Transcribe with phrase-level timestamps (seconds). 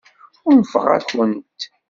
[0.49, 1.59] Unfeɣ-akent.